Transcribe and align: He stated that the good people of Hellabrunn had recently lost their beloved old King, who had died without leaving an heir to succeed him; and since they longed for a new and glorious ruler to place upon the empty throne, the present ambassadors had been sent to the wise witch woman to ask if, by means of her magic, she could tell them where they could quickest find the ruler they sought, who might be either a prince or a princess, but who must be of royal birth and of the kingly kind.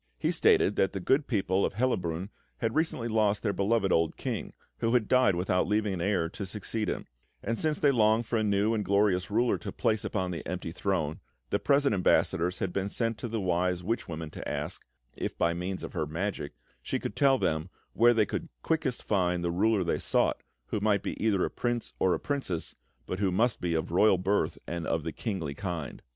He 0.17 0.31
stated 0.31 0.77
that 0.77 0.93
the 0.93 0.99
good 0.99 1.27
people 1.27 1.63
of 1.63 1.75
Hellabrunn 1.75 2.29
had 2.57 2.73
recently 2.73 3.07
lost 3.07 3.43
their 3.43 3.53
beloved 3.53 3.91
old 3.91 4.17
King, 4.17 4.53
who 4.79 4.95
had 4.95 5.07
died 5.07 5.35
without 5.35 5.67
leaving 5.67 5.93
an 5.93 6.01
heir 6.01 6.27
to 6.29 6.43
succeed 6.43 6.89
him; 6.89 7.05
and 7.43 7.59
since 7.59 7.77
they 7.77 7.91
longed 7.91 8.25
for 8.25 8.37
a 8.37 8.41
new 8.43 8.73
and 8.73 8.83
glorious 8.83 9.29
ruler 9.29 9.59
to 9.59 9.71
place 9.71 10.03
upon 10.03 10.31
the 10.31 10.43
empty 10.47 10.71
throne, 10.71 11.19
the 11.51 11.59
present 11.59 11.93
ambassadors 11.93 12.57
had 12.57 12.73
been 12.73 12.89
sent 12.89 13.19
to 13.19 13.27
the 13.27 13.39
wise 13.39 13.83
witch 13.83 14.07
woman 14.07 14.31
to 14.31 14.49
ask 14.49 14.83
if, 15.15 15.37
by 15.37 15.53
means 15.53 15.83
of 15.83 15.93
her 15.93 16.07
magic, 16.07 16.53
she 16.81 16.97
could 16.97 17.15
tell 17.15 17.37
them 17.37 17.69
where 17.93 18.15
they 18.15 18.25
could 18.25 18.49
quickest 18.63 19.03
find 19.03 19.43
the 19.43 19.51
ruler 19.51 19.83
they 19.83 19.99
sought, 19.99 20.41
who 20.69 20.79
might 20.79 21.03
be 21.03 21.15
either 21.23 21.45
a 21.45 21.51
prince 21.51 21.93
or 21.99 22.15
a 22.15 22.19
princess, 22.19 22.75
but 23.05 23.19
who 23.19 23.31
must 23.31 23.61
be 23.61 23.75
of 23.75 23.91
royal 23.91 24.17
birth 24.17 24.57
and 24.65 24.87
of 24.87 25.03
the 25.03 25.11
kingly 25.11 25.53
kind. 25.53 26.01